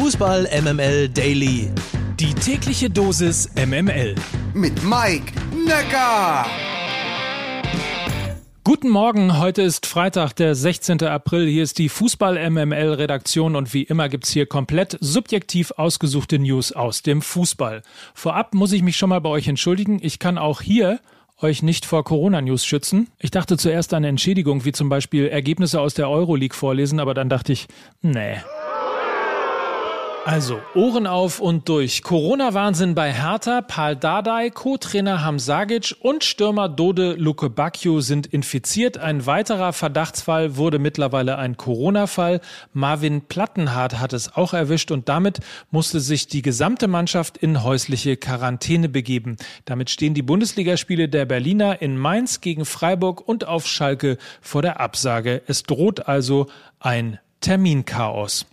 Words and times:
Fußball 0.00 0.48
MML 0.62 1.08
Daily. 1.08 1.72
Die 2.20 2.32
tägliche 2.32 2.88
Dosis 2.88 3.50
MML. 3.56 4.14
Mit 4.54 4.84
Mike 4.84 5.32
Necker. 5.66 6.46
Guten 8.62 8.90
Morgen, 8.90 9.40
heute 9.40 9.62
ist 9.62 9.86
Freitag, 9.86 10.34
der 10.34 10.54
16. 10.54 11.02
April. 11.02 11.48
Hier 11.48 11.64
ist 11.64 11.78
die 11.78 11.88
Fußball 11.88 12.48
MML 12.48 12.92
Redaktion 12.92 13.56
und 13.56 13.74
wie 13.74 13.82
immer 13.82 14.08
gibt's 14.08 14.30
hier 14.30 14.46
komplett 14.46 14.96
subjektiv 15.00 15.72
ausgesuchte 15.72 16.38
News 16.38 16.70
aus 16.70 17.02
dem 17.02 17.20
Fußball. 17.20 17.82
Vorab 18.14 18.54
muss 18.54 18.70
ich 18.70 18.84
mich 18.84 18.96
schon 18.96 19.08
mal 19.08 19.20
bei 19.20 19.30
euch 19.30 19.48
entschuldigen. 19.48 19.98
Ich 20.00 20.20
kann 20.20 20.38
auch 20.38 20.60
hier 20.60 21.00
euch 21.42 21.64
nicht 21.64 21.84
vor 21.84 22.04
Corona-News 22.04 22.64
schützen. 22.64 23.08
Ich 23.18 23.32
dachte 23.32 23.56
zuerst 23.56 23.92
an 23.94 24.04
Entschädigung, 24.04 24.64
wie 24.64 24.72
zum 24.72 24.88
Beispiel 24.88 25.26
Ergebnisse 25.26 25.80
aus 25.80 25.94
der 25.94 26.08
Euroleague 26.08 26.56
vorlesen, 26.56 27.00
aber 27.00 27.14
dann 27.14 27.28
dachte 27.28 27.52
ich, 27.52 27.66
nee. 28.00 28.36
Also, 30.28 30.60
Ohren 30.74 31.06
auf 31.06 31.40
und 31.40 31.70
durch. 31.70 32.02
Corona-Wahnsinn 32.02 32.94
bei 32.94 33.14
Hertha, 33.14 33.62
Paul 33.62 33.96
Dardai, 33.96 34.50
Co-Trainer 34.50 35.24
Hamzagic 35.24 35.96
und 36.00 36.22
Stürmer 36.22 36.68
Dode 36.68 37.14
Lukebakio 37.14 38.02
sind 38.02 38.26
infiziert. 38.26 38.98
Ein 38.98 39.24
weiterer 39.24 39.72
Verdachtsfall 39.72 40.58
wurde 40.58 40.78
mittlerweile 40.78 41.38
ein 41.38 41.56
Corona-Fall. 41.56 42.42
Marvin 42.74 43.22
Plattenhardt 43.22 44.00
hat 44.00 44.12
es 44.12 44.36
auch 44.36 44.52
erwischt 44.52 44.90
und 44.90 45.08
damit 45.08 45.38
musste 45.70 45.98
sich 45.98 46.26
die 46.26 46.42
gesamte 46.42 46.88
Mannschaft 46.88 47.38
in 47.38 47.62
häusliche 47.62 48.18
Quarantäne 48.18 48.90
begeben. 48.90 49.38
Damit 49.64 49.88
stehen 49.88 50.12
die 50.12 50.20
Bundesligaspiele 50.20 51.08
der 51.08 51.24
Berliner 51.24 51.80
in 51.80 51.96
Mainz 51.96 52.42
gegen 52.42 52.66
Freiburg 52.66 53.26
und 53.26 53.46
auf 53.48 53.66
Schalke 53.66 54.18
vor 54.42 54.60
der 54.60 54.78
Absage. 54.78 55.40
Es 55.46 55.62
droht 55.62 56.06
also 56.06 56.48
ein 56.80 57.18
Terminchaos. 57.40 58.44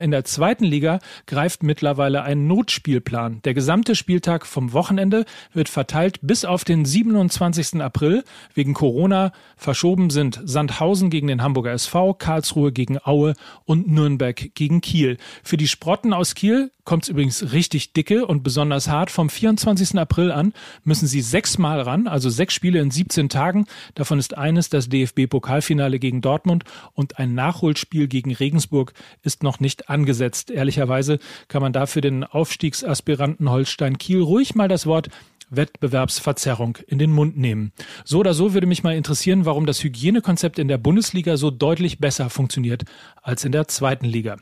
In 0.00 0.12
der 0.12 0.24
zweiten 0.24 0.64
Liga 0.64 1.00
greift 1.26 1.64
mittlerweile 1.64 2.22
ein 2.22 2.46
Notspielplan. 2.46 3.42
Der 3.42 3.52
gesamte 3.52 3.96
Spieltag 3.96 4.46
vom 4.46 4.72
Wochenende 4.72 5.24
wird 5.52 5.68
verteilt 5.68 6.20
bis 6.22 6.44
auf 6.44 6.62
den 6.62 6.84
27. 6.84 7.82
April. 7.82 8.22
Wegen 8.54 8.74
Corona 8.74 9.32
verschoben 9.56 10.10
sind 10.10 10.40
Sandhausen 10.44 11.10
gegen 11.10 11.26
den 11.26 11.42
Hamburger 11.42 11.72
SV, 11.72 12.14
Karlsruhe 12.14 12.70
gegen 12.70 12.98
Aue 13.02 13.34
und 13.64 13.90
Nürnberg 13.90 14.54
gegen 14.54 14.82
Kiel. 14.82 15.16
Für 15.42 15.56
die 15.56 15.66
Sprotten 15.66 16.12
aus 16.12 16.36
Kiel 16.36 16.70
kommt 16.88 17.02
es 17.02 17.10
übrigens 17.10 17.52
richtig 17.52 17.92
dicke 17.92 18.24
und 18.24 18.42
besonders 18.42 18.88
hart. 18.88 19.10
Vom 19.10 19.28
24. 19.28 19.98
April 19.98 20.32
an 20.32 20.54
müssen 20.84 21.06
sie 21.06 21.20
sechsmal 21.20 21.82
ran, 21.82 22.08
also 22.08 22.30
sechs 22.30 22.54
Spiele 22.54 22.80
in 22.80 22.90
17 22.90 23.28
Tagen. 23.28 23.66
Davon 23.94 24.18
ist 24.18 24.38
eines 24.38 24.70
das 24.70 24.88
DFB-Pokalfinale 24.88 25.98
gegen 25.98 26.22
Dortmund 26.22 26.64
und 26.94 27.18
ein 27.18 27.34
Nachholspiel 27.34 28.08
gegen 28.08 28.34
Regensburg 28.34 28.94
ist 29.22 29.42
noch 29.42 29.60
nicht 29.60 29.90
angesetzt. 29.90 30.50
Ehrlicherweise 30.50 31.18
kann 31.48 31.60
man 31.60 31.74
dafür 31.74 32.00
den 32.00 32.24
Aufstiegsaspiranten 32.24 33.50
Holstein 33.50 33.98
Kiel 33.98 34.22
ruhig 34.22 34.54
mal 34.54 34.68
das 34.68 34.86
Wort 34.86 35.10
Wettbewerbsverzerrung 35.50 36.78
in 36.86 36.98
den 36.98 37.12
Mund 37.12 37.36
nehmen. 37.36 37.72
So 38.06 38.20
oder 38.20 38.32
so 38.32 38.54
würde 38.54 38.66
mich 38.66 38.82
mal 38.82 38.96
interessieren, 38.96 39.44
warum 39.44 39.66
das 39.66 39.84
Hygienekonzept 39.84 40.58
in 40.58 40.68
der 40.68 40.78
Bundesliga 40.78 41.36
so 41.36 41.50
deutlich 41.50 41.98
besser 41.98 42.30
funktioniert 42.30 42.84
als 43.22 43.44
in 43.44 43.52
der 43.52 43.68
zweiten 43.68 44.06
Liga. 44.06 44.38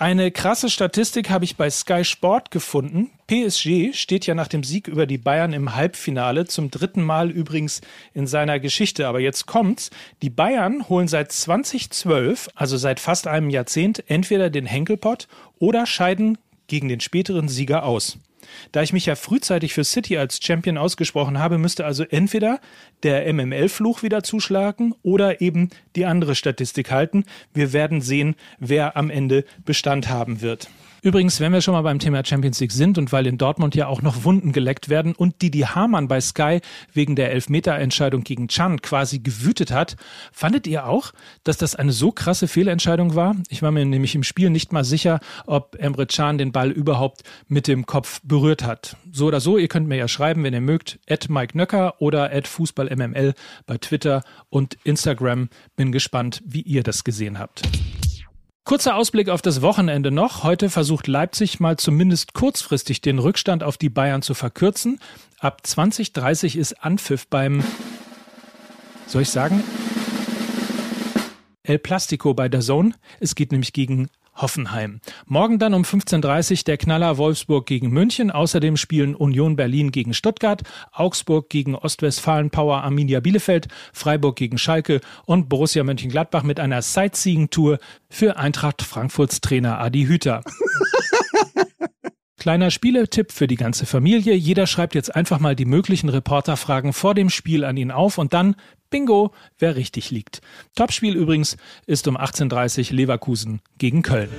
Eine 0.00 0.30
krasse 0.30 0.70
Statistik 0.70 1.28
habe 1.28 1.44
ich 1.44 1.58
bei 1.58 1.68
Sky 1.68 2.06
Sport 2.06 2.50
gefunden. 2.50 3.10
PSG 3.26 3.92
steht 3.92 4.24
ja 4.24 4.34
nach 4.34 4.48
dem 4.48 4.64
Sieg 4.64 4.88
über 4.88 5.04
die 5.04 5.18
Bayern 5.18 5.52
im 5.52 5.74
Halbfinale, 5.74 6.46
zum 6.46 6.70
dritten 6.70 7.02
Mal 7.02 7.30
übrigens 7.30 7.82
in 8.14 8.26
seiner 8.26 8.60
Geschichte. 8.60 9.06
Aber 9.06 9.20
jetzt 9.20 9.44
kommt's. 9.44 9.90
Die 10.22 10.30
Bayern 10.30 10.88
holen 10.88 11.06
seit 11.06 11.32
2012, 11.32 12.48
also 12.54 12.78
seit 12.78 12.98
fast 12.98 13.26
einem 13.26 13.50
Jahrzehnt, 13.50 14.02
entweder 14.08 14.48
den 14.48 14.64
Henkelpott 14.64 15.28
oder 15.58 15.84
scheiden 15.84 16.38
gegen 16.66 16.88
den 16.88 17.00
späteren 17.00 17.48
Sieger 17.48 17.84
aus. 17.84 18.16
Da 18.72 18.82
ich 18.82 18.92
mich 18.92 19.06
ja 19.06 19.14
frühzeitig 19.14 19.74
für 19.74 19.84
City 19.84 20.16
als 20.18 20.40
Champion 20.42 20.78
ausgesprochen 20.78 21.38
habe, 21.38 21.58
müsste 21.58 21.84
also 21.84 22.04
entweder 22.04 22.60
der 23.02 23.32
MML-Fluch 23.32 24.02
wieder 24.02 24.22
zuschlagen 24.22 24.94
oder 25.02 25.40
eben 25.40 25.70
die 25.96 26.06
andere 26.06 26.34
Statistik 26.34 26.90
halten. 26.90 27.24
Wir 27.54 27.72
werden 27.72 28.00
sehen, 28.00 28.36
wer 28.58 28.96
am 28.96 29.10
Ende 29.10 29.44
Bestand 29.64 30.08
haben 30.08 30.40
wird. 30.40 30.68
Übrigens, 31.02 31.40
wenn 31.40 31.52
wir 31.52 31.62
schon 31.62 31.72
mal 31.72 31.82
beim 31.82 31.98
Thema 31.98 32.24
Champions 32.24 32.60
League 32.60 32.72
sind 32.72 32.98
und 32.98 33.10
weil 33.12 33.26
in 33.26 33.38
Dortmund 33.38 33.74
ja 33.74 33.86
auch 33.86 34.02
noch 34.02 34.24
Wunden 34.24 34.52
geleckt 34.52 34.88
werden 34.88 35.14
und 35.14 35.40
Didi 35.40 35.60
Hamann 35.60 36.08
bei 36.08 36.20
Sky 36.20 36.60
wegen 36.92 37.16
der 37.16 37.32
Elfmeterentscheidung 37.32 38.22
gegen 38.22 38.48
Chan 38.48 38.82
quasi 38.82 39.20
gewütet 39.20 39.70
hat, 39.70 39.96
fandet 40.32 40.66
ihr 40.66 40.86
auch, 40.86 41.12
dass 41.42 41.56
das 41.56 41.74
eine 41.74 41.92
so 41.92 42.12
krasse 42.12 42.48
Fehlentscheidung 42.48 43.14
war? 43.14 43.34
Ich 43.48 43.62
war 43.62 43.70
mir 43.70 43.84
nämlich 43.86 44.14
im 44.14 44.22
Spiel 44.22 44.50
nicht 44.50 44.72
mal 44.72 44.84
sicher, 44.84 45.20
ob 45.46 45.76
Emre 45.78 46.06
Can 46.06 46.36
den 46.36 46.52
Ball 46.52 46.70
überhaupt 46.70 47.22
mit 47.48 47.66
dem 47.66 47.86
Kopf 47.86 48.20
berührt 48.22 48.62
hat. 48.62 48.96
So 49.10 49.26
oder 49.26 49.40
so, 49.40 49.56
ihr 49.56 49.68
könnt 49.68 49.88
mir 49.88 49.96
ja 49.96 50.08
schreiben, 50.08 50.44
wenn 50.44 50.52
ihr 50.52 50.60
mögt, 50.60 50.98
at 51.08 51.30
Mike 51.30 51.56
Nöcker 51.56 52.00
oder 52.00 52.32
at 52.32 52.46
FußballMML 52.46 53.34
bei 53.66 53.78
Twitter 53.78 54.22
und 54.50 54.76
Instagram. 54.84 55.48
Bin 55.76 55.92
gespannt, 55.92 56.42
wie 56.44 56.62
ihr 56.62 56.82
das 56.82 57.04
gesehen 57.04 57.38
habt. 57.38 57.62
Kurzer 58.70 58.94
Ausblick 58.94 59.30
auf 59.30 59.42
das 59.42 59.62
Wochenende 59.62 60.12
noch. 60.12 60.44
Heute 60.44 60.70
versucht 60.70 61.08
Leipzig 61.08 61.58
mal 61.58 61.76
zumindest 61.76 62.34
kurzfristig 62.34 63.00
den 63.00 63.18
Rückstand 63.18 63.64
auf 63.64 63.76
die 63.76 63.88
Bayern 63.88 64.22
zu 64.22 64.32
verkürzen. 64.32 65.00
Ab 65.40 65.66
2030 65.66 66.54
ist 66.54 66.74
Anpfiff 66.74 67.26
beim, 67.26 67.64
soll 69.08 69.22
ich 69.22 69.30
sagen, 69.30 69.64
El 71.64 71.80
Plastico 71.80 72.32
bei 72.32 72.48
der 72.48 72.60
Zone. 72.60 72.92
Es 73.18 73.34
geht 73.34 73.50
nämlich 73.50 73.72
gegen 73.72 74.08
Hoffenheim. 74.40 75.00
Morgen 75.26 75.58
dann 75.58 75.74
um 75.74 75.82
15.30 75.82 76.50
Uhr 76.50 76.64
der 76.64 76.76
Knaller 76.76 77.18
Wolfsburg 77.18 77.66
gegen 77.66 77.90
München. 77.90 78.30
Außerdem 78.30 78.76
spielen 78.76 79.14
Union 79.14 79.56
Berlin 79.56 79.90
gegen 79.92 80.14
Stuttgart, 80.14 80.62
Augsburg 80.92 81.48
gegen 81.48 81.74
Ostwestfalen 81.74 82.50
Power 82.50 82.82
Arminia 82.82 83.20
Bielefeld, 83.20 83.68
Freiburg 83.92 84.36
gegen 84.36 84.58
Schalke 84.58 85.00
und 85.26 85.48
Borussia 85.48 85.84
Mönchengladbach 85.84 86.42
mit 86.42 86.60
einer 86.60 86.82
Sightseeing-Tour 86.82 87.78
für 88.08 88.36
Eintracht 88.36 88.82
Frankfurts 88.82 89.40
Trainer 89.40 89.80
Adi 89.80 90.04
Hüter. 90.06 90.42
Kleiner 92.40 92.70
Spieletipp 92.70 93.32
für 93.32 93.46
die 93.46 93.56
ganze 93.56 93.84
Familie. 93.84 94.34
Jeder 94.34 94.66
schreibt 94.66 94.94
jetzt 94.94 95.14
einfach 95.14 95.40
mal 95.40 95.54
die 95.54 95.66
möglichen 95.66 96.08
Reporterfragen 96.08 96.94
vor 96.94 97.14
dem 97.14 97.28
Spiel 97.28 97.66
an 97.66 97.76
ihn 97.76 97.90
auf 97.90 98.16
und 98.16 98.32
dann 98.32 98.56
Bingo, 98.88 99.34
wer 99.58 99.76
richtig 99.76 100.10
liegt. 100.10 100.40
Topspiel 100.74 101.16
übrigens 101.16 101.58
ist 101.86 102.08
um 102.08 102.16
18.30 102.16 102.92
Uhr 102.92 102.96
Leverkusen 102.96 103.60
gegen 103.76 104.00
Köln. 104.00 104.30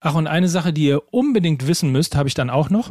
Ach, 0.00 0.14
und 0.16 0.26
eine 0.26 0.48
Sache, 0.48 0.72
die 0.72 0.86
ihr 0.86 1.14
unbedingt 1.14 1.68
wissen 1.68 1.92
müsst, 1.92 2.16
habe 2.16 2.26
ich 2.28 2.34
dann 2.34 2.50
auch 2.50 2.68
noch. 2.68 2.90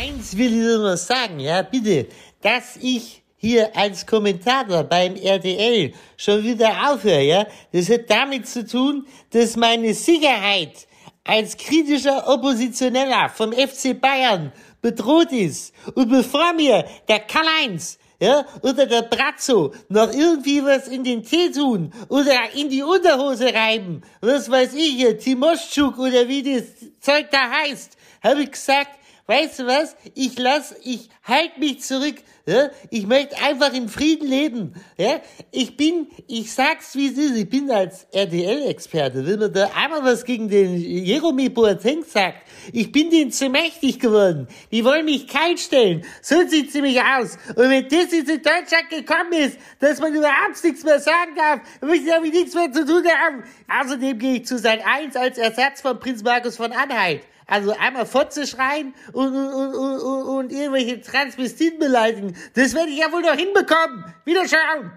Eins 0.00 0.36
will 0.36 0.52
ich 0.52 0.78
nur 0.78 0.96
sagen, 0.96 1.38
ja, 1.38 1.62
bitte, 1.62 2.08
dass 2.40 2.76
ich 2.82 3.21
hier 3.42 3.76
als 3.76 4.06
Kommentator 4.06 4.84
beim 4.84 5.16
RTL 5.16 5.92
schon 6.16 6.44
wieder 6.44 6.92
aufhöre, 6.92 7.22
ja, 7.22 7.46
das 7.72 7.90
hat 7.90 8.08
damit 8.08 8.46
zu 8.46 8.64
tun, 8.64 9.04
dass 9.30 9.56
meine 9.56 9.92
Sicherheit 9.94 10.86
als 11.24 11.56
kritischer 11.56 12.28
Oppositioneller 12.28 13.28
vom 13.28 13.52
FC 13.52 14.00
Bayern 14.00 14.52
bedroht 14.80 15.32
ist. 15.32 15.74
Und 15.94 16.08
bevor 16.08 16.52
mir 16.52 16.84
der 17.08 17.18
Karl-Heinz 17.20 17.98
ja, 18.20 18.46
oder 18.62 18.86
der 18.86 19.02
Brazzo 19.02 19.74
noch 19.88 20.12
irgendwie 20.12 20.62
was 20.62 20.86
in 20.86 21.02
den 21.02 21.24
Tee 21.24 21.50
tun 21.50 21.92
oder 22.08 22.54
in 22.54 22.70
die 22.70 22.84
Unterhose 22.84 23.52
reiben, 23.52 24.02
was 24.20 24.48
weiß 24.48 24.74
ich 24.74 24.94
hier, 24.94 25.18
Timoschuk 25.18 25.98
oder 25.98 26.28
wie 26.28 26.44
das 26.44 26.62
Zeug 27.00 27.26
da 27.32 27.50
heißt, 27.50 27.96
habe 28.22 28.44
ich 28.44 28.52
gesagt, 28.52 28.90
weißt 29.26 29.58
du 29.58 29.66
was, 29.66 29.96
ich 30.14 30.38
lass, 30.38 30.76
ich 30.84 31.08
halt 31.24 31.58
mich 31.58 31.80
zurück, 31.80 32.16
ja? 32.46 32.70
Ich 32.90 33.06
möchte 33.06 33.36
einfach 33.40 33.72
in 33.72 33.88
Frieden 33.88 34.28
leben. 34.28 34.74
Ja? 34.96 35.20
Ich 35.50 35.76
bin, 35.76 36.08
ich 36.26 36.52
sag's 36.52 36.96
wie 36.96 37.08
es 37.08 37.16
ist, 37.16 37.36
ich 37.36 37.48
bin 37.48 37.70
als 37.70 38.06
RTL-Experte, 38.10 39.24
wenn 39.26 39.38
man 39.38 39.52
da 39.52 39.70
einmal 39.74 40.02
was 40.02 40.24
gegen 40.24 40.48
den 40.48 40.76
Jeremy 40.76 41.48
Boateng 41.48 42.02
sagt, 42.04 42.48
ich 42.72 42.90
bin 42.90 43.10
denen 43.10 43.30
zu 43.30 43.48
mächtig 43.48 44.00
geworden. 44.00 44.48
Die 44.72 44.84
wollen 44.84 45.04
mich 45.04 45.28
kalt 45.28 45.60
stellen. 45.60 46.04
So 46.20 46.46
sieht's 46.48 46.74
nämlich 46.74 47.00
aus. 47.00 47.38
Und 47.50 47.70
wenn 47.70 47.88
das 47.88 48.12
jetzt 48.12 48.30
in 48.30 48.42
Deutschland 48.42 48.90
gekommen 48.90 49.32
ist, 49.32 49.58
dass 49.78 50.00
man 50.00 50.14
überhaupt 50.14 50.62
nichts 50.64 50.82
mehr 50.82 50.98
sagen 50.98 51.34
darf, 51.36 51.60
dann 51.80 51.88
möchte 51.88 52.06
ich 52.06 52.12
damit 52.12 52.32
nichts 52.32 52.54
mehr 52.54 52.72
zu 52.72 52.84
tun 52.84 53.04
haben. 53.06 53.44
Außerdem 53.68 54.18
gehe 54.18 54.34
ich 54.36 54.46
zu 54.46 54.58
Sat 54.58 54.80
1 54.84 55.14
als 55.16 55.38
Ersatz 55.38 55.80
von 55.80 55.98
Prinz 55.98 56.22
Markus 56.22 56.56
von 56.56 56.72
Anhalt. 56.72 57.22
Also 57.46 57.74
einmal 57.78 58.06
Fotze 58.06 58.46
schreien 58.46 58.94
und, 59.12 59.34
und, 59.34 59.74
und, 59.74 60.00
und, 60.00 60.22
und 60.22 60.52
irgendwelche 60.52 61.00
Transvestiten 61.00 61.78
beleidigen. 61.78 62.31
Das 62.54 62.74
werde 62.74 62.90
ich 62.90 62.98
ja 62.98 63.12
wohl 63.12 63.22
noch 63.22 63.34
hinbekommen. 63.34 64.04
Wiederschauen. 64.24 64.92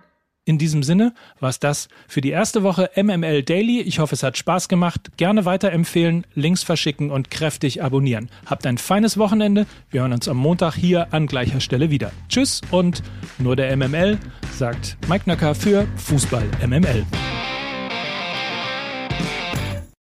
In 0.48 0.60
diesem 0.60 0.84
Sinne 0.84 1.14
war 1.40 1.50
es 1.50 1.60
das 1.60 1.88
für 2.08 2.22
die 2.22 2.30
erste 2.30 2.62
Woche 2.62 2.92
MML 2.96 3.42
Daily. 3.42 3.82
Ich 3.82 3.98
hoffe, 3.98 4.14
es 4.14 4.22
hat 4.22 4.38
Spaß 4.38 4.70
gemacht. 4.70 5.10
Gerne 5.18 5.44
weiterempfehlen, 5.46 6.28
Links 6.36 6.62
verschicken 6.62 7.10
und 7.10 7.32
kräftig 7.32 7.82
abonnieren. 7.82 8.30
Habt 8.46 8.68
ein 8.68 8.78
feines 8.78 9.18
Wochenende. 9.18 9.66
Wir 9.90 10.02
hören 10.02 10.14
uns 10.14 10.28
am 10.28 10.38
Montag 10.38 10.76
hier 10.76 11.12
an 11.12 11.26
gleicher 11.26 11.62
Stelle 11.62 11.90
wieder. 11.90 12.12
Tschüss 12.30 12.62
und 12.70 13.02
nur 13.40 13.56
der 13.56 13.76
MML 13.76 14.20
sagt 14.54 14.98
Mike 15.10 15.28
Nöcker 15.28 15.56
für 15.56 15.88
Fußball 15.98 16.46
MML. 16.64 17.06